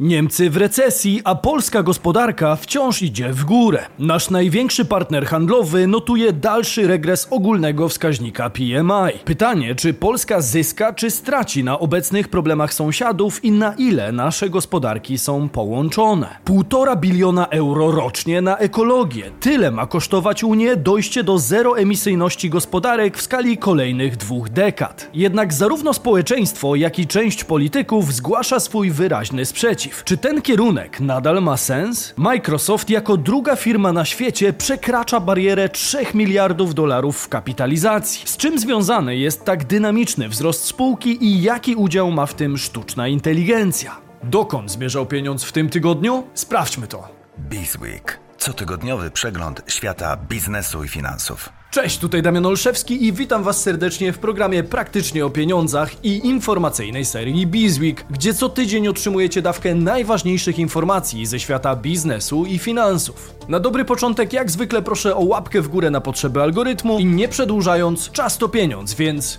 [0.00, 3.86] Niemcy w recesji, a polska gospodarka wciąż idzie w górę.
[3.98, 9.18] Nasz największy partner handlowy notuje dalszy regres ogólnego wskaźnika PMI.
[9.24, 15.18] Pytanie, czy Polska zyska, czy straci na obecnych problemach sąsiadów i na ile nasze gospodarki
[15.18, 16.36] są połączone.
[16.44, 19.30] Półtora biliona euro rocznie na ekologię.
[19.40, 25.10] Tyle ma kosztować Unię dojście do zeroemisyjności gospodarek w skali kolejnych dwóch dekad.
[25.14, 30.04] Jednak zarówno społeczeństwo, jak i część polityków zgłasza swój wyraźny sprzeciw przeciw.
[30.04, 32.14] Czy ten kierunek nadal ma sens?
[32.16, 38.22] Microsoft jako druga firma na świecie przekracza barierę 3 miliardów dolarów w kapitalizacji.
[38.26, 43.08] Z czym związany jest tak dynamiczny wzrost spółki i jaki udział ma w tym sztuczna
[43.08, 43.96] inteligencja?
[44.22, 46.24] Dokąd zmierzał pieniądz w tym tygodniu?
[46.34, 47.08] Sprawdźmy to.
[47.38, 48.20] Bizweek.
[48.38, 51.48] Cotygodniowy przegląd świata biznesu i finansów.
[51.74, 57.04] Cześć, tutaj Damian Olszewski i witam Was serdecznie w programie Praktycznie o Pieniądzach i informacyjnej
[57.04, 63.34] serii Bizweek, gdzie co tydzień otrzymujecie dawkę najważniejszych informacji ze świata biznesu i finansów.
[63.48, 67.28] Na dobry początek, jak zwykle, proszę o łapkę w górę na potrzeby algorytmu i nie
[67.28, 69.38] przedłużając, czas to pieniądz, więc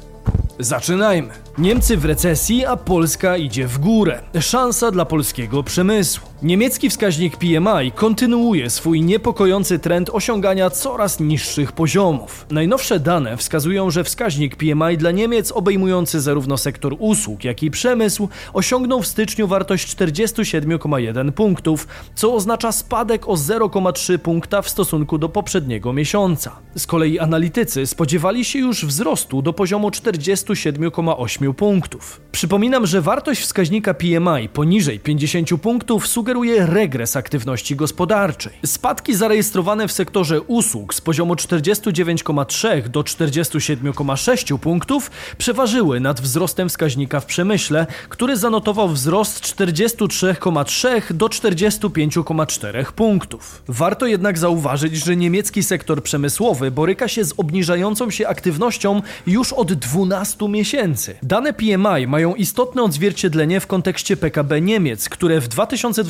[0.60, 1.34] Zaczynajmy.
[1.58, 4.22] Niemcy w recesji, a Polska idzie w górę.
[4.40, 6.28] Szansa dla polskiego przemysłu.
[6.44, 12.46] Niemiecki wskaźnik PMI kontynuuje swój niepokojący trend osiągania coraz niższych poziomów.
[12.52, 18.30] Najnowsze dane wskazują, że wskaźnik PMI dla Niemiec obejmujący zarówno sektor usług, jak i przemysł
[18.54, 25.30] osiągnął w styczniu wartość 47,1 punktów, co oznacza spadek o 0,3 punkta w stosunku do
[25.30, 26.52] poprzedniego miesiąca.
[26.78, 32.22] Z kolei analitycy spodziewali się już wzrostu do poziomu 47,8 punktów.
[32.32, 36.25] Przypominam, że wartość wskaźnika PMI poniżej 50 punktów sugeruje
[36.66, 38.54] regres aktywności gospodarczej.
[38.66, 47.20] Spadki zarejestrowane w sektorze usług z poziomu 49,3 do 47,6 punktów przeważyły nad wzrostem wskaźnika
[47.20, 53.64] w przemyśle, który zanotował wzrost 43,3 do 45,4 punktów.
[53.68, 59.74] Warto jednak zauważyć, że niemiecki sektor przemysłowy boryka się z obniżającą się aktywnością już od
[59.74, 61.16] 12 miesięcy.
[61.24, 65.48] Dane PMI mają istotne odzwierciedlenie w kontekście PKB Niemiec, które w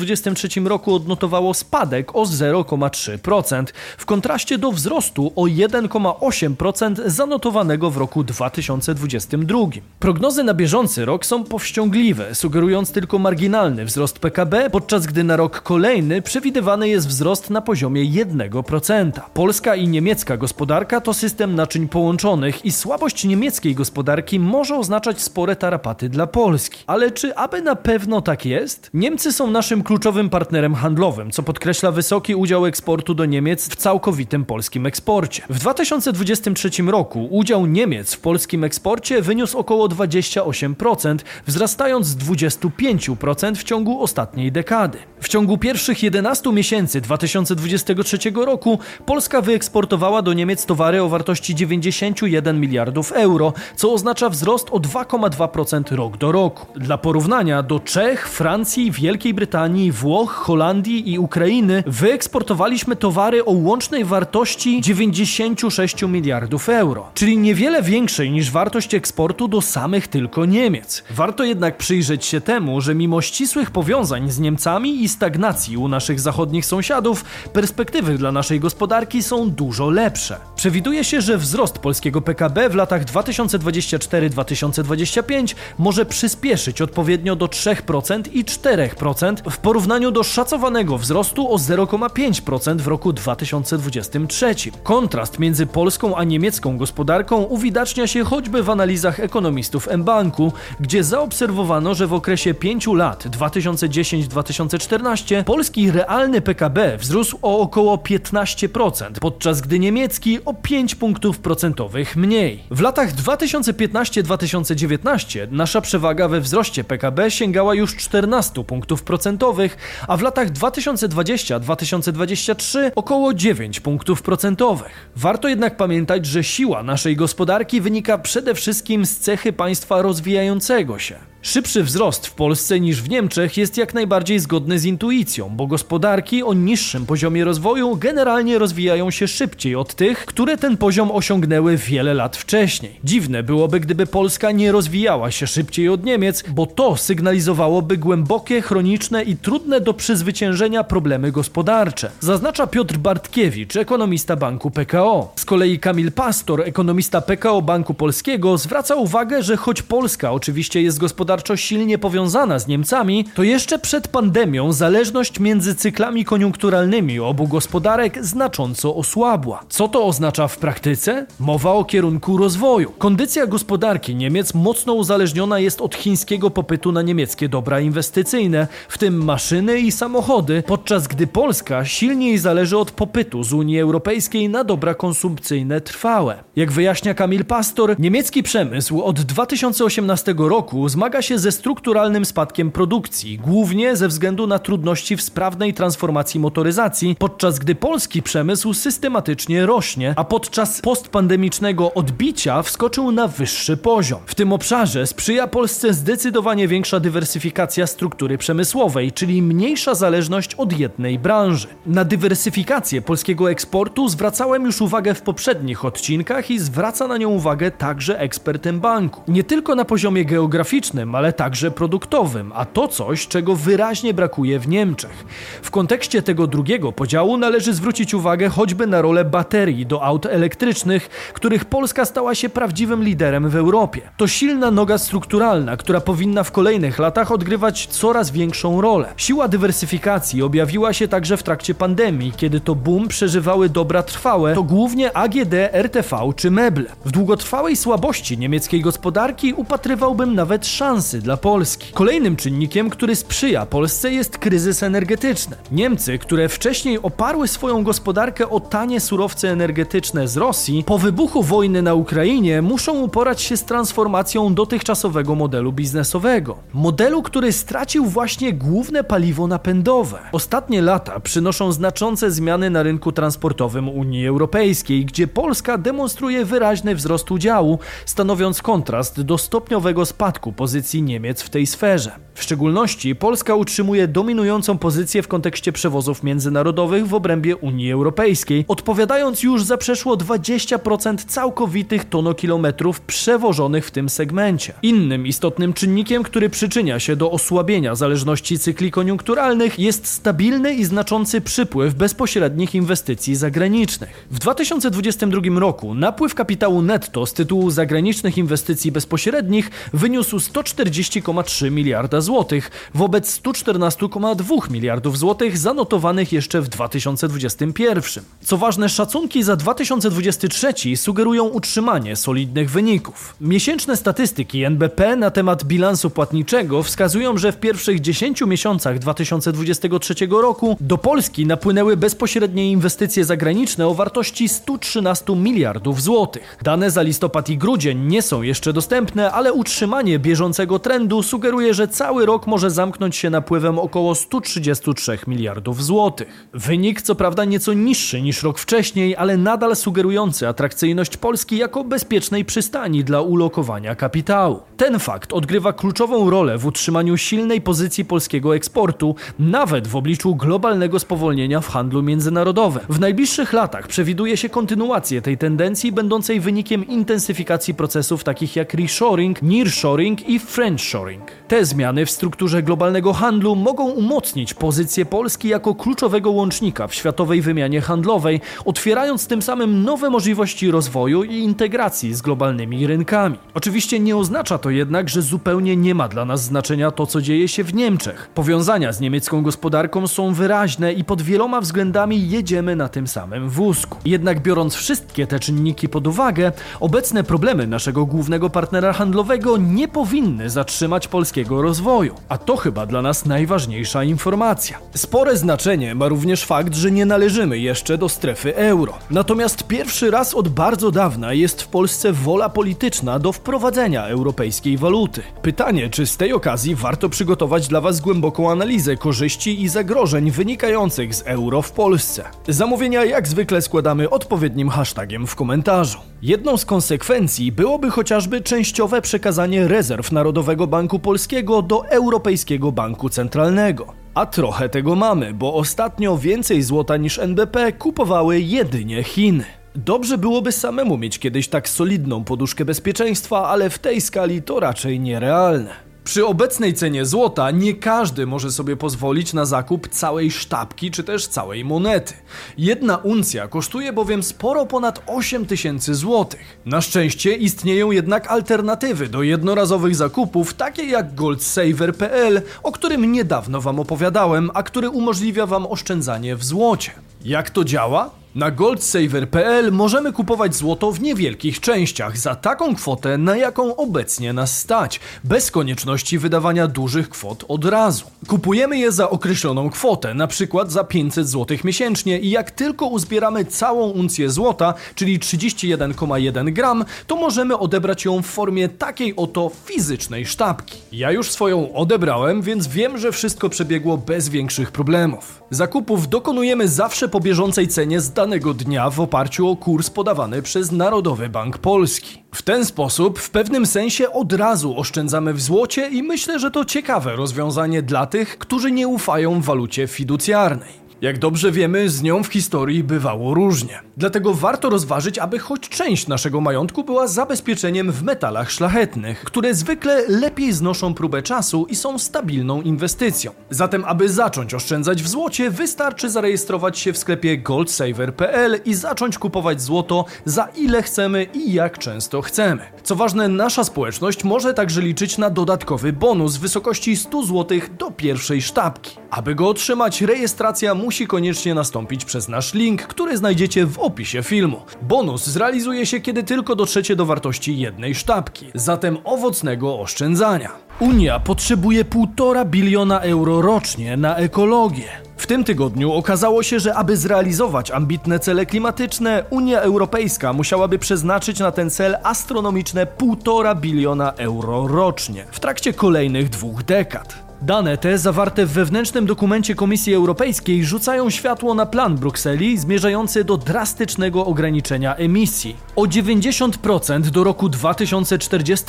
[0.06, 3.64] 2023 roku odnotowało spadek o 0,3%,
[3.98, 9.58] w kontraście do wzrostu o 1,8% zanotowanego w roku 2022.
[9.98, 15.60] Prognozy na bieżący rok są powściągliwe, sugerując tylko marginalny wzrost PKB, podczas gdy na rok
[15.60, 19.10] kolejny przewidywany jest wzrost na poziomie 1%.
[19.34, 25.56] Polska i niemiecka gospodarka to system naczyń połączonych i słabość niemieckiej gospodarki może oznaczać spore
[25.56, 26.84] tarapaty dla Polski.
[26.86, 28.90] Ale czy aby na pewno tak jest?
[28.94, 34.44] Niemcy są naszym kluczowym partnerem handlowym, co podkreśla wysoki udział eksportu do Niemiec w całkowitym
[34.44, 35.42] polskim eksporcie.
[35.50, 43.64] W 2023 roku udział Niemiec w polskim eksporcie wyniósł około 28%, wzrastając z 25% w
[43.64, 44.98] ciągu ostatniej dekady.
[45.20, 52.60] W ciągu pierwszych 11 miesięcy 2023 roku Polska wyeksportowała do Niemiec towary o wartości 91
[52.60, 56.66] miliardów euro, co oznacza wzrost o 2,2% rok do roku.
[56.78, 64.04] Dla porównania do Czech, Francji, Wielkiej Brytanii, Włoch, Holandii i Ukrainy wyeksportowaliśmy towary o łącznej
[64.04, 71.04] wartości 96 miliardów euro, czyli niewiele większej niż wartość eksportu do samych tylko Niemiec.
[71.10, 76.20] Warto jednak przyjrzeć się temu, że mimo ścisłych powiązań z Niemcami i stagnacji u naszych
[76.20, 80.36] zachodnich sąsiadów, perspektywy dla naszej gospodarki są dużo lepsze.
[80.56, 88.44] Przewiduje się, że wzrost polskiego PKB w latach 2024-2025 może przyspieszyć odpowiednio do 3% i
[88.44, 89.75] 4% w porównaniu
[90.12, 94.54] do szacowanego wzrostu o 0,5% w roku 2023.
[94.82, 101.94] Kontrast między polską a niemiecką gospodarką uwidacznia się choćby w analizach ekonomistów mBanku, gdzie zaobserwowano,
[101.94, 109.78] że w okresie 5 lat 2010-2014 polski realny PKB wzrósł o około 15%, podczas gdy
[109.78, 112.62] niemiecki o 5 punktów procentowych mniej.
[112.70, 119.65] W latach 2015-2019 nasza przewaga we wzroście PKB sięgała już 14 punktów procentowych,
[120.08, 125.10] a w latach 2020-2023 około 9 punktów procentowych.
[125.16, 131.35] Warto jednak pamiętać, że siła naszej gospodarki wynika przede wszystkim z cechy państwa rozwijającego się.
[131.42, 136.42] Szybszy wzrost w Polsce niż w Niemczech jest jak najbardziej zgodny z intuicją, bo gospodarki
[136.42, 142.14] o niższym poziomie rozwoju generalnie rozwijają się szybciej od tych, które ten poziom osiągnęły wiele
[142.14, 143.00] lat wcześniej.
[143.04, 149.22] Dziwne byłoby, gdyby Polska nie rozwijała się szybciej od Niemiec, bo to sygnalizowałoby głębokie, chroniczne
[149.22, 152.10] i trudne do przezwyciężenia problemy gospodarcze.
[152.20, 155.32] Zaznacza Piotr Bartkiewicz, ekonomista Banku PKO.
[155.36, 160.98] Z kolei Kamil Pastor, ekonomista PKO Banku Polskiego, zwraca uwagę, że choć Polska oczywiście jest
[160.98, 167.48] gospodarką gospodarczo silnie powiązana z Niemcami, to jeszcze przed pandemią zależność między cyklami koniunkturalnymi obu
[167.48, 169.64] gospodarek znacząco osłabła.
[169.68, 171.26] Co to oznacza w praktyce?
[171.40, 172.92] Mowa o kierunku rozwoju.
[172.98, 179.24] Kondycja gospodarki Niemiec mocno uzależniona jest od chińskiego popytu na niemieckie dobra inwestycyjne, w tym
[179.24, 184.94] maszyny i samochody, podczas gdy Polska silniej zależy od popytu z Unii Europejskiej na dobra
[184.94, 186.44] konsumpcyjne trwałe.
[186.56, 193.38] Jak wyjaśnia Kamil Pastor, niemiecki przemysł od 2018 roku zmaga się ze strukturalnym spadkiem produkcji,
[193.38, 200.14] głównie ze względu na trudności w sprawnej transformacji motoryzacji, podczas gdy polski przemysł systematycznie rośnie,
[200.16, 204.20] a podczas postpandemicznego odbicia wskoczył na wyższy poziom.
[204.26, 211.18] W tym obszarze sprzyja Polsce zdecydowanie większa dywersyfikacja struktury przemysłowej, czyli mniejsza zależność od jednej
[211.18, 211.68] branży.
[211.86, 217.70] Na dywersyfikację polskiego eksportu zwracałem już uwagę w poprzednich odcinkach i zwraca na nią uwagę
[217.70, 219.22] także ekspert banku.
[219.28, 224.68] Nie tylko na poziomie geograficznym, ale także produktowym, a to coś, czego wyraźnie brakuje w
[224.68, 225.24] Niemczech.
[225.62, 231.08] W kontekście tego drugiego podziału należy zwrócić uwagę choćby na rolę baterii do aut elektrycznych,
[231.34, 234.00] których Polska stała się prawdziwym liderem w Europie.
[234.16, 239.12] To silna noga strukturalna, która powinna w kolejnych latach odgrywać coraz większą rolę.
[239.16, 244.62] Siła dywersyfikacji objawiła się także w trakcie pandemii, kiedy to boom przeżywały dobra trwałe, to
[244.62, 246.84] głównie AGD, RTV czy meble.
[247.04, 251.92] W długotrwałej słabości niemieckiej gospodarki upatrywałbym nawet szansy dla Polski.
[251.92, 255.56] Kolejnym czynnikiem, który sprzyja Polsce jest kryzys energetyczny.
[255.72, 261.82] Niemcy, które wcześniej oparły swoją gospodarkę o tanie surowce energetyczne z Rosji, po wybuchu wojny
[261.82, 266.56] na Ukrainie muszą uporać się z transformacją dotychczasowego modelu biznesowego.
[266.72, 270.18] Modelu, który stracił właśnie główne paliwo napędowe.
[270.32, 277.30] Ostatnie lata przynoszą znaczące zmiany na rynku transportowym Unii Europejskiej, gdzie Polska demonstruje wyraźny wzrost
[277.30, 282.25] udziału, stanowiąc kontrast do stopniowego spadku pozycji Niemiec w tej sferze.
[282.36, 289.42] W szczególności Polska utrzymuje dominującą pozycję w kontekście przewozów międzynarodowych w obrębie Unii Europejskiej, odpowiadając
[289.42, 294.72] już za przeszło 20% całkowitych tonokilometrów przewożonych w tym segmencie.
[294.82, 301.40] Innym istotnym czynnikiem, który przyczynia się do osłabienia zależności cykli koniunkturalnych jest stabilny i znaczący
[301.40, 304.26] przypływ bezpośrednich inwestycji zagranicznych.
[304.30, 312.70] W 2022 roku napływ kapitału netto z tytułu zagranicznych inwestycji bezpośrednich wyniósł 140,3 miliarda złotych
[312.94, 318.24] wobec 114,2 miliardów złotych zanotowanych jeszcze w 2021.
[318.40, 323.34] Co ważne, szacunki za 2023 sugerują utrzymanie solidnych wyników.
[323.40, 330.76] Miesięczne statystyki NBP na temat bilansu płatniczego wskazują, że w pierwszych 10 miesiącach 2023 roku
[330.80, 336.58] do Polski napłynęły bezpośrednie inwestycje zagraniczne o wartości 113 miliardów złotych.
[336.62, 341.88] Dane za listopad i grudzień nie są jeszcze dostępne, ale utrzymanie bieżącego trendu sugeruje, że
[341.88, 346.48] cały rok może zamknąć się napływem około 133 miliardów złotych.
[346.52, 352.44] Wynik co prawda nieco niższy niż rok wcześniej, ale nadal sugerujący atrakcyjność Polski jako bezpiecznej
[352.44, 354.60] przystani dla ulokowania kapitału.
[354.76, 360.98] Ten fakt odgrywa kluczową rolę w utrzymaniu silnej pozycji polskiego eksportu, nawet w obliczu globalnego
[360.98, 362.82] spowolnienia w handlu międzynarodowym.
[362.88, 369.42] W najbliższych latach przewiduje się kontynuację tej tendencji, będącej wynikiem intensyfikacji procesów takich jak reshoring,
[369.42, 371.22] nearshoring i friendshoring.
[371.48, 377.42] Te zmiany w strukturze globalnego handlu mogą umocnić pozycję Polski jako kluczowego łącznika w światowej
[377.42, 383.38] wymianie handlowej, otwierając tym samym nowe możliwości rozwoju i integracji z globalnymi rynkami.
[383.54, 387.48] Oczywiście nie oznacza to jednak, że zupełnie nie ma dla nas znaczenia to, co dzieje
[387.48, 388.30] się w Niemczech.
[388.34, 393.98] Powiązania z niemiecką gospodarką są wyraźne i pod wieloma względami jedziemy na tym samym wózku.
[394.04, 400.50] Jednak biorąc wszystkie te czynniki pod uwagę, obecne problemy naszego głównego partnera handlowego nie powinny
[400.50, 401.95] zatrzymać polskiego rozwoju.
[402.28, 404.78] A to chyba dla nas najważniejsza informacja.
[404.94, 408.94] Spore znaczenie ma również fakt, że nie należymy jeszcze do strefy euro.
[409.10, 415.22] Natomiast pierwszy raz od bardzo dawna jest w Polsce wola polityczna do wprowadzenia europejskiej waluty.
[415.42, 421.14] Pytanie, czy z tej okazji warto przygotować dla Was głęboką analizę korzyści i zagrożeń wynikających
[421.14, 422.24] z euro w Polsce.
[422.48, 425.98] Zamówienia jak zwykle składamy odpowiednim hashtagiem w komentarzu.
[426.22, 433.86] Jedną z konsekwencji byłoby chociażby częściowe przekazanie rezerw Narodowego Banku Polskiego do Europejskiego Banku Centralnego.
[434.14, 439.44] A trochę tego mamy, bo ostatnio więcej złota niż NBP kupowały jedynie Chiny.
[439.74, 445.00] Dobrze byłoby samemu mieć kiedyś tak solidną poduszkę bezpieczeństwa, ale w tej skali to raczej
[445.00, 445.85] nierealne.
[446.06, 451.26] Przy obecnej cenie złota nie każdy może sobie pozwolić na zakup całej sztabki czy też
[451.26, 452.14] całej monety.
[452.58, 456.58] Jedna uncja kosztuje bowiem sporo ponad 8 tysięcy złotych.
[456.66, 463.80] Na szczęście istnieją jednak alternatywy do jednorazowych zakupów, takie jak goldsaver.pl, o którym niedawno Wam
[463.80, 466.92] opowiadałem, a który umożliwia Wam oszczędzanie w złocie.
[467.24, 468.10] Jak to działa?
[468.36, 474.58] Na goldsaver.pl możemy kupować złoto w niewielkich częściach za taką kwotę, na jaką obecnie nas
[474.58, 478.04] stać, bez konieczności wydawania dużych kwot od razu.
[478.26, 483.44] Kupujemy je za określoną kwotę, na przykład za 500 zł miesięcznie i jak tylko uzbieramy
[483.44, 490.26] całą uncję złota, czyli 31,1 gram, to możemy odebrać ją w formie takiej oto fizycznej
[490.26, 490.78] sztabki.
[490.92, 495.42] Ja już swoją odebrałem, więc wiem, że wszystko przebiegło bez większych problemów.
[495.50, 500.72] Zakupów dokonujemy zawsze po bieżącej cenie z danego dnia w oparciu o kurs podawany przez
[500.72, 502.22] Narodowy Bank Polski.
[502.34, 506.64] W ten sposób w pewnym sensie od razu oszczędzamy w złocie i myślę, że to
[506.64, 510.85] ciekawe rozwiązanie dla tych, którzy nie ufają walucie fiducjarnej.
[511.00, 513.80] Jak dobrze wiemy, z nią w historii bywało różnie.
[513.96, 520.02] Dlatego warto rozważyć, aby choć część naszego majątku była zabezpieczeniem w metalach szlachetnych, które zwykle
[520.08, 523.30] lepiej znoszą próbę czasu i są stabilną inwestycją.
[523.50, 529.62] Zatem, aby zacząć oszczędzać w złocie, wystarczy zarejestrować się w sklepie goldsaver.pl i zacząć kupować
[529.62, 532.62] złoto za ile chcemy i jak często chcemy.
[532.82, 537.90] Co ważne, nasza społeczność może także liczyć na dodatkowy bonus w wysokości 100 zł do
[537.90, 538.96] pierwszej sztabki.
[539.10, 544.62] Aby go otrzymać, rejestracja musi koniecznie nastąpić przez nasz link, który znajdziecie w opisie filmu.
[544.82, 550.50] Bonus zrealizuje się, kiedy tylko dotrzecie do wartości jednej sztabki, zatem owocnego oszczędzania.
[550.80, 554.88] Unia potrzebuje 1,5 biliona euro rocznie na ekologię.
[555.16, 561.38] W tym tygodniu okazało się, że aby zrealizować ambitne cele klimatyczne, Unia Europejska musiałaby przeznaczyć
[561.38, 567.25] na ten cel astronomiczne 1,5 biliona euro rocznie w trakcie kolejnych dwóch dekad.
[567.42, 573.36] Dane te, zawarte w wewnętrznym dokumencie Komisji Europejskiej, rzucają światło na plan Brukseli zmierzający do
[573.36, 578.64] drastycznego ograniczenia emisji o 90% do roku 2040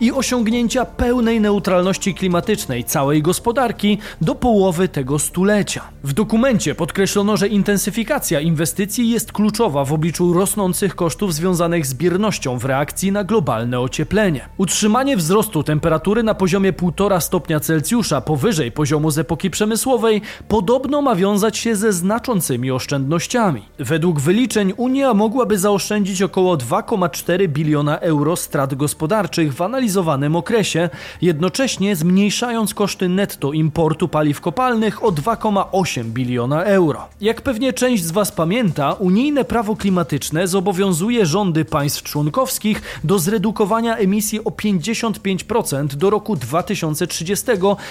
[0.00, 5.82] i osiągnięcia pełnej neutralności klimatycznej całej gospodarki do połowy tego stulecia.
[6.04, 12.58] W dokumencie podkreślono, że intensyfikacja inwestycji jest kluczowa w obliczu rosnących kosztów związanych z biernością
[12.58, 14.48] w reakcji na globalne ocieplenie.
[14.56, 21.14] Utrzymanie wzrostu temperatury na poziomie 1,5 stopnia Celsjusza powyżej poziomu z epoki przemysłowej podobno ma
[21.14, 23.62] wiązać się ze znaczącymi oszczędnościami.
[23.78, 30.88] Według wyliczeń Unia mogłaby zaoszczędzić około 2,4 biliona euro strat gospodarczych w analizowanym okresie,
[31.22, 37.06] jednocześnie zmniejszając koszty netto importu paliw kopalnych o 2,8 biliona euro.
[37.20, 43.96] Jak pewnie część z Was pamięta, unijne prawo klimatyczne zobowiązuje rządy państw członkowskich do zredukowania
[43.96, 47.46] emisji o 55% do roku 2030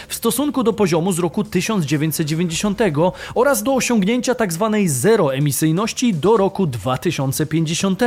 [0.08, 2.80] w stosunku do poziomu z roku 1990
[3.36, 4.70] oraz do osiągnięcia tzw.
[4.72, 8.02] Tak zeroemisyjności do roku 2050.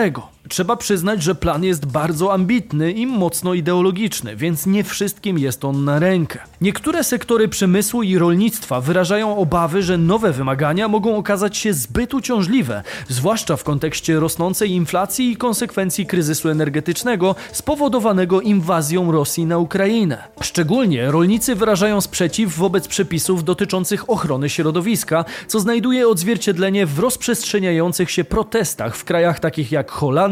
[0.49, 5.85] Trzeba przyznać, że plan jest bardzo ambitny i mocno ideologiczny, więc nie wszystkim jest on
[5.85, 6.39] na rękę.
[6.61, 12.83] Niektóre sektory przemysłu i rolnictwa wyrażają obawy, że nowe wymagania mogą okazać się zbyt uciążliwe,
[13.09, 20.19] zwłaszcza w kontekście rosnącej inflacji i konsekwencji kryzysu energetycznego spowodowanego inwazją Rosji na Ukrainę.
[20.41, 28.25] Szczególnie rolnicy wyrażają sprzeciw wobec przepisów dotyczących ochrony środowiska, co znajduje odzwierciedlenie w rozprzestrzeniających się
[28.25, 30.32] protestach w krajach takich jak Holandia,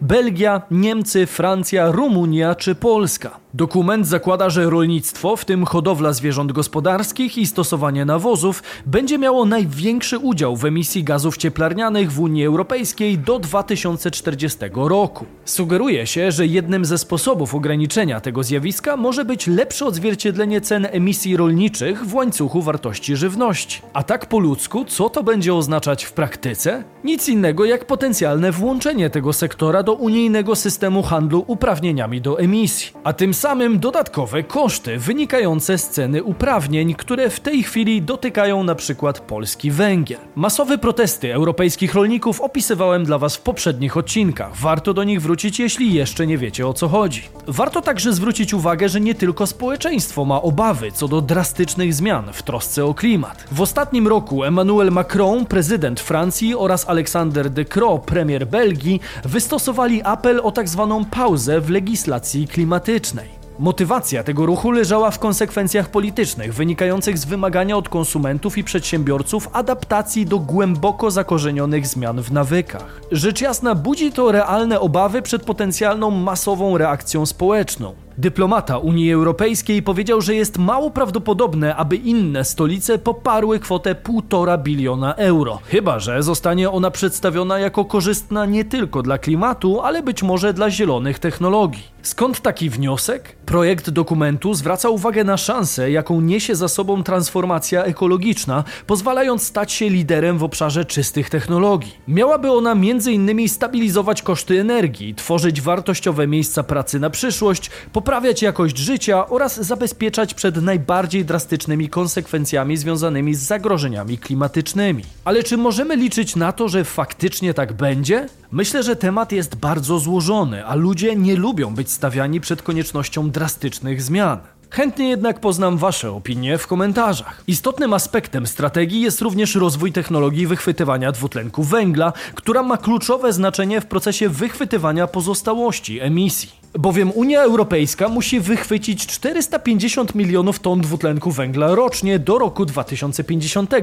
[0.00, 3.46] Belgia, Niemcy, Francja, Rumunia czy Polska.
[3.56, 10.18] Dokument zakłada, że rolnictwo, w tym hodowla zwierząt gospodarskich i stosowanie nawozów, będzie miało największy
[10.18, 15.26] udział w emisji gazów cieplarnianych w Unii Europejskiej do 2040 roku.
[15.44, 21.36] Sugeruje się, że jednym ze sposobów ograniczenia tego zjawiska może być lepsze odzwierciedlenie cen emisji
[21.36, 23.82] rolniczych w łańcuchu wartości żywności.
[23.92, 26.84] A tak po ludzku, co to będzie oznaczać w praktyce?
[27.04, 33.12] Nic innego jak potencjalne włączenie tego sektora do unijnego systemu handlu uprawnieniami do emisji, a
[33.12, 39.70] tym samym dodatkowe koszty wynikające z ceny uprawnień, które w tej chwili dotykają przykład polski
[39.70, 40.18] węgiel.
[40.34, 44.56] Masowe protesty europejskich rolników opisywałem dla Was w poprzednich odcinkach.
[44.56, 47.22] Warto do nich wrócić, jeśli jeszcze nie wiecie o co chodzi.
[47.46, 52.42] Warto także zwrócić uwagę, że nie tylko społeczeństwo ma obawy co do drastycznych zmian w
[52.42, 53.44] trosce o klimat.
[53.52, 60.40] W ostatnim roku Emmanuel Macron, prezydent Francji oraz Alexander De Croo, premier Belgii, wystosowali apel
[60.42, 63.28] o tak zwaną pauzę w legislacji klimatycznej.
[63.58, 70.26] Motywacja tego ruchu leżała w konsekwencjach politycznych, wynikających z wymagania od konsumentów i przedsiębiorców adaptacji
[70.26, 73.00] do głęboko zakorzenionych zmian w nawykach.
[73.12, 78.05] Rzecz jasna, budzi to realne obawy przed potencjalną masową reakcją społeczną.
[78.18, 85.14] Dyplomata Unii Europejskiej powiedział, że jest mało prawdopodobne, aby inne stolice poparły kwotę 1,5 biliona
[85.14, 85.58] euro.
[85.64, 90.70] Chyba, że zostanie ona przedstawiona jako korzystna nie tylko dla klimatu, ale być może dla
[90.70, 91.95] zielonych technologii.
[92.06, 93.36] Skąd taki wniosek?
[93.46, 99.90] Projekt dokumentu zwraca uwagę na szansę, jaką niesie za sobą transformacja ekologiczna, pozwalając stać się
[99.90, 101.92] liderem w obszarze czystych technologii.
[102.08, 103.48] Miałaby ona m.in.
[103.48, 110.62] stabilizować koszty energii, tworzyć wartościowe miejsca pracy na przyszłość, poprawiać jakość życia oraz zabezpieczać przed
[110.62, 115.02] najbardziej drastycznymi konsekwencjami związanymi z zagrożeniami klimatycznymi.
[115.24, 118.26] Ale czy możemy liczyć na to, że faktycznie tak będzie?
[118.52, 124.02] Myślę, że temat jest bardzo złożony, a ludzie nie lubią być stawiani przed koniecznością drastycznych
[124.02, 124.38] zmian.
[124.70, 127.42] Chętnie jednak poznam Wasze opinie w komentarzach.
[127.46, 133.86] Istotnym aspektem strategii jest również rozwój technologii wychwytywania dwutlenku węgla, która ma kluczowe znaczenie w
[133.86, 142.18] procesie wychwytywania pozostałości emisji bowiem Unia Europejska musi wychwycić 450 milionów ton dwutlenku węgla rocznie
[142.18, 143.74] do roku 2050,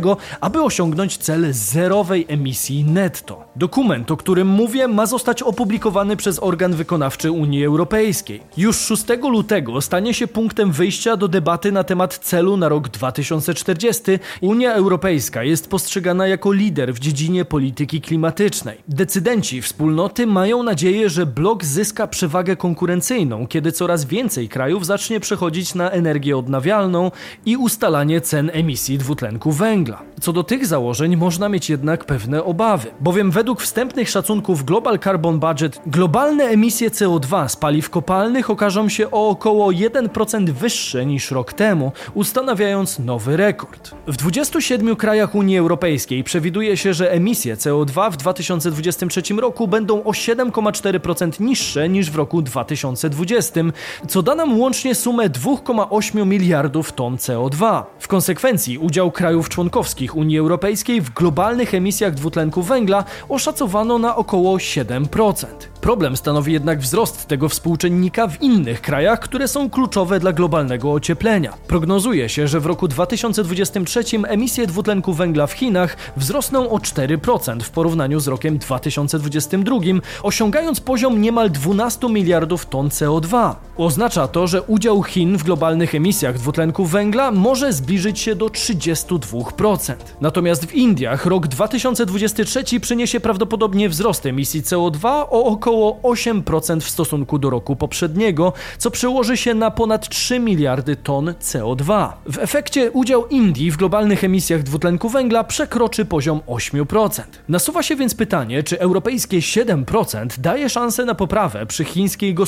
[0.41, 3.45] aby osiągnąć cel zerowej emisji netto.
[3.55, 8.41] Dokument, o którym mówię, ma zostać opublikowany przez organ wykonawczy Unii Europejskiej.
[8.57, 14.01] Już 6 lutego stanie się punktem wyjścia do debaty na temat celu na rok 2040.
[14.41, 18.77] Unia Europejska jest postrzegana jako lider w dziedzinie polityki klimatycznej.
[18.87, 25.19] Decydenci wspólnoty mają nadzieję, że blok zyska przewagę konkurencyjną konkurencyjną, kiedy coraz więcej krajów zacznie
[25.19, 27.11] przechodzić na energię odnawialną
[27.45, 30.01] i ustalanie cen emisji dwutlenku węgla.
[30.21, 35.39] Co do tych założeń można mieć jednak pewne obawy, bowiem według wstępnych szacunków Global Carbon
[35.39, 41.53] Budget globalne emisje CO2 z paliw kopalnych okażą się o około 1% wyższe niż rok
[41.53, 43.91] temu, ustanawiając nowy rekord.
[44.07, 50.11] W 27 krajach Unii Europejskiej przewiduje się, że emisje CO2 w 2023 roku będą o
[50.11, 52.72] 7,4% niższe niż w roku 2020.
[52.75, 53.61] 2020,
[54.07, 57.83] co da nam łącznie sumę 2,8 miliardów ton CO2.
[57.99, 64.57] W konsekwencji udział krajów członkowskich Unii Europejskiej w globalnych emisjach dwutlenku węgla oszacowano na około
[64.57, 65.45] 7%.
[65.81, 71.53] Problem stanowi jednak wzrost tego współczynnika w innych krajach, które są kluczowe dla globalnego ocieplenia.
[71.67, 77.69] Prognozuje się, że w roku 2023 emisje dwutlenku węgla w Chinach wzrosną o 4% w
[77.69, 79.75] porównaniu z rokiem 2022,
[80.23, 83.55] osiągając poziom niemal 12 miliardów ton CO2.
[83.77, 89.93] Oznacza to, że udział Chin w globalnych emisjach dwutlenku węgla może zbliżyć się do 32%.
[90.21, 97.39] Natomiast w Indiach rok 2023 przyniesie prawdopodobnie wzrost emisji CO2 o około 8% w stosunku
[97.39, 102.09] do roku poprzedniego, co przełoży się na ponad 3 miliardy ton CO2.
[102.25, 107.21] W efekcie udział Indii w globalnych emisjach dwutlenku węgla przekroczy poziom 8%.
[107.49, 112.42] Nasuwa się więc pytanie, czy europejskie 7% daje szansę na poprawę przy chińskiej gospodarce,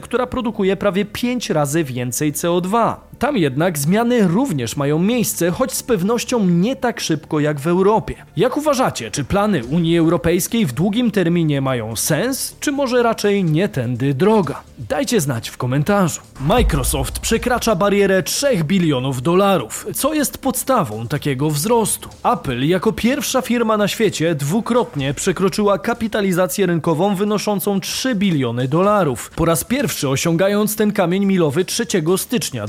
[0.00, 2.96] która produkuje prawie 5 razy więcej CO2.
[3.22, 8.14] Tam jednak zmiany również mają miejsce, choć z pewnością nie tak szybko jak w Europie.
[8.36, 13.68] Jak uważacie, czy plany Unii Europejskiej w długim terminie mają sens, czy może raczej nie
[13.68, 14.62] tędy droga?
[14.78, 16.20] Dajcie znać w komentarzu.
[16.40, 22.08] Microsoft przekracza barierę 3 bilionów dolarów, co jest podstawą takiego wzrostu.
[22.24, 29.44] Apple jako pierwsza firma na świecie dwukrotnie przekroczyła kapitalizację rynkową wynoszącą 3 biliony dolarów, po
[29.44, 32.66] raz pierwszy osiągając ten kamień milowy 3 stycznia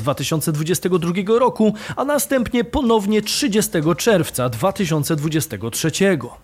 [0.51, 5.91] 2022 roku, a następnie ponownie 30 czerwca 2023.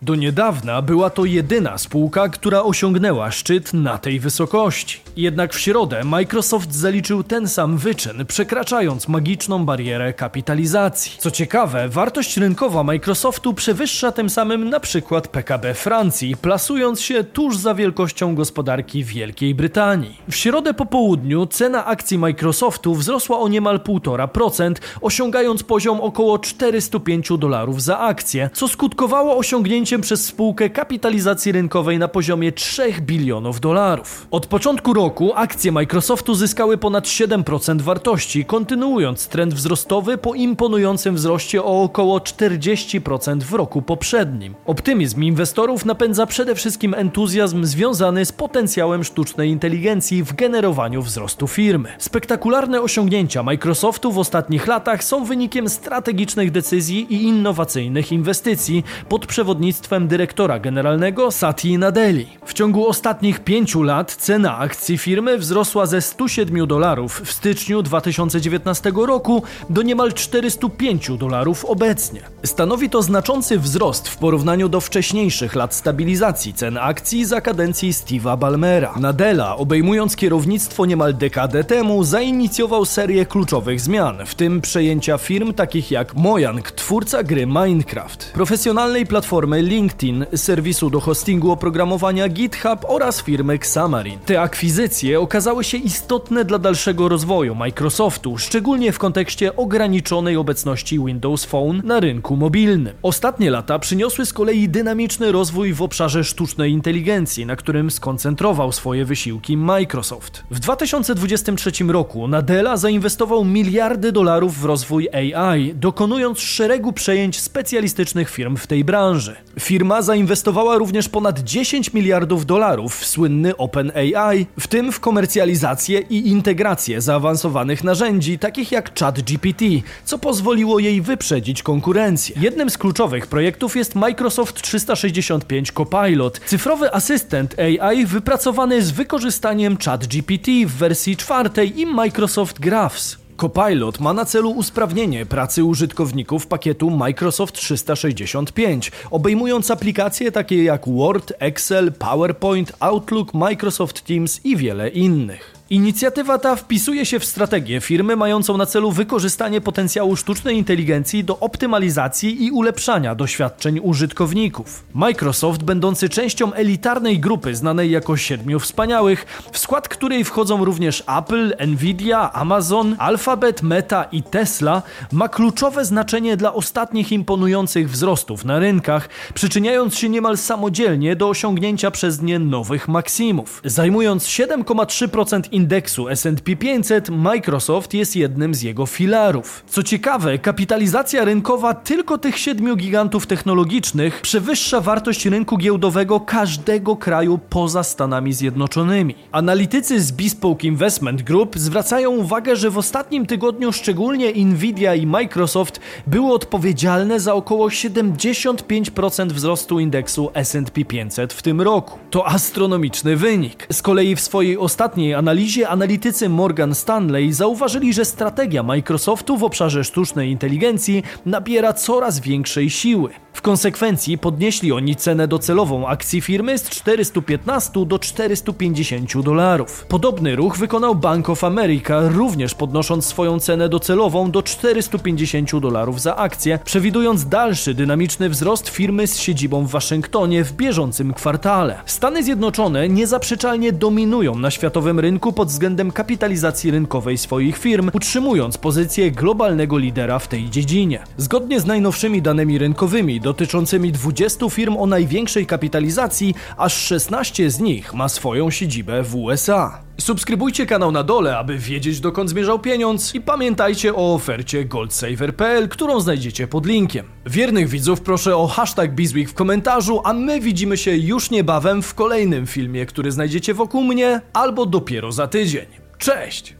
[0.01, 5.01] Do niedawna była to jedyna spółka, która osiągnęła szczyt na tej wysokości.
[5.15, 11.11] Jednak w środę Microsoft zaliczył ten sam wyczyn, przekraczając magiczną barierę kapitalizacji.
[11.19, 17.57] Co ciekawe, wartość rynkowa Microsoftu przewyższa tym samym na przykład PKB Francji, plasując się tuż
[17.57, 20.17] za wielkością gospodarki Wielkiej Brytanii.
[20.31, 27.29] W środę po południu cena akcji Microsoftu wzrosła o niemal 1,5%, osiągając poziom około 405
[27.37, 34.27] dolarów za akcję, co skutkowało osiągnięciem przez spółkę kapitalizacji rynkowej na poziomie 3 bilionów dolarów.
[34.31, 41.63] Od początku roku akcje Microsoftu zyskały ponad 7% wartości, kontynuując trend wzrostowy po imponującym wzroście
[41.63, 44.55] o około 40% w roku poprzednim.
[44.65, 51.89] Optymizm inwestorów napędza przede wszystkim entuzjazm związany z potencjałem sztucznej inteligencji w generowaniu wzrostu firmy.
[51.97, 59.25] Spektakularne osiągnięcia Microsoftu Microsoftu w ostatnich latach są wynikiem strategicznych decyzji i innowacyjnych inwestycji pod
[59.25, 62.27] przewodnictwem dyrektora generalnego Satya Nadeli.
[62.45, 68.91] W ciągu ostatnich pięciu lat cena akcji firmy wzrosła ze 107 dolarów w styczniu 2019
[68.95, 72.21] roku do niemal 405 dolarów obecnie.
[72.45, 78.37] Stanowi to znaczący wzrost w porównaniu do wcześniejszych lat stabilizacji cen akcji za kadencji Steve'a
[78.37, 78.93] Ballmera.
[78.99, 85.91] Nadella, obejmując kierownictwo niemal dekadę temu, zainicjował serię kluczowych zmian, w tym przejęcia firm takich
[85.91, 93.53] jak Mojang, twórca gry Minecraft, profesjonalnej platformy LinkedIn, serwisu do hostingu oprogramowania GitHub oraz firmy
[93.53, 94.19] Xamarin.
[94.25, 101.45] Te akwizycje okazały się istotne dla dalszego rozwoju Microsoftu, szczególnie w kontekście ograniczonej obecności Windows
[101.45, 102.93] Phone na rynku mobilnym.
[103.01, 109.05] Ostatnie lata przyniosły z kolei dynamiczny rozwój w obszarze sztucznej inteligencji, na którym skoncentrował swoje
[109.05, 110.43] wysiłki Microsoft.
[110.51, 118.57] W 2023 roku Nadella zainwestował miliardy dolarów w rozwój AI, dokonując szeregu przejęć specjalistycznych firm
[118.57, 119.35] w tej branży.
[119.59, 126.27] Firma zainwestowała również ponad 10 miliardów dolarów w słynny OpenAI, w tym w komercjalizację i
[126.27, 129.65] integrację zaawansowanych narzędzi takich jak ChatGPT,
[130.05, 132.35] co pozwoliło jej wyprzedzić konkurencję.
[132.39, 140.51] Jednym z kluczowych projektów jest Microsoft 365 Copilot, cyfrowy asystent AI wypracowany z wykorzystaniem ChatGPT
[140.65, 143.28] w wersji czwartej i Microsoft Graphs.
[143.39, 151.33] Copilot ma na celu usprawnienie pracy użytkowników pakietu Microsoft 365, obejmując aplikacje takie jak Word,
[151.39, 155.58] Excel, PowerPoint, Outlook, Microsoft Teams i wiele innych.
[155.71, 161.39] Inicjatywa ta wpisuje się w strategię firmy mającą na celu wykorzystanie potencjału sztucznej inteligencji do
[161.39, 164.83] optymalizacji i ulepszania doświadczeń użytkowników.
[164.93, 171.53] Microsoft, będący częścią elitarnej grupy znanej jako Siedmiu Wspaniałych, w skład której wchodzą również Apple,
[171.67, 179.09] Nvidia, Amazon, Alphabet, Meta i Tesla, ma kluczowe znaczenie dla ostatnich imponujących wzrostów na rynkach,
[179.33, 183.61] przyczyniając się niemal samodzielnie do osiągnięcia przez nie nowych maksimów.
[183.65, 189.63] Zajmując 7,3% indeksu S&P 500 Microsoft jest jednym z jego filarów.
[189.67, 197.39] Co ciekawe, kapitalizacja rynkowa tylko tych siedmiu gigantów technologicznych przewyższa wartość rynku giełdowego każdego kraju
[197.49, 199.15] poza Stanami Zjednoczonymi.
[199.31, 205.79] Analitycy z Bespoke Investment Group zwracają uwagę, że w ostatnim tygodniu szczególnie Nvidia i Microsoft
[206.07, 211.99] były odpowiedzialne za około 75% wzrostu indeksu S&P 500 w tym roku.
[212.09, 213.67] To astronomiczny wynik.
[213.71, 219.43] Z kolei w swojej ostatniej analizie analizie analitycy Morgan Stanley zauważyli, że strategia Microsoftu w
[219.43, 223.09] obszarze sztucznej inteligencji nabiera coraz większej siły.
[223.33, 229.85] W konsekwencji podnieśli oni cenę docelową akcji firmy z 415 do 450 dolarów.
[229.89, 236.15] Podobny ruch wykonał Bank of America, również podnosząc swoją cenę docelową do 450 dolarów za
[236.15, 241.81] akcję, przewidując dalszy dynamiczny wzrost firmy z siedzibą w Waszyngtonie w bieżącym kwartale.
[241.85, 249.11] Stany Zjednoczone niezaprzeczalnie dominują na światowym rynku pod względem kapitalizacji rynkowej swoich firm, utrzymując pozycję
[249.11, 251.03] globalnego lidera w tej dziedzinie.
[251.17, 257.93] Zgodnie z najnowszymi danymi rynkowymi dotyczącymi 20 firm o największej kapitalizacji, aż 16 z nich
[257.93, 259.88] ma swoją siedzibę w USA.
[259.99, 265.99] Subskrybujcie kanał na dole, aby wiedzieć dokąd zmierzał pieniądz i pamiętajcie o ofercie goldsaver.pl, którą
[265.99, 267.05] znajdziecie pod linkiem.
[267.25, 271.93] Wiernych widzów proszę o hashtag Bizweek w komentarzu, a my widzimy się już niebawem w
[271.93, 275.65] kolejnym filmie, który znajdziecie wokół mnie albo dopiero za tydzień.
[275.97, 276.55] Cześć!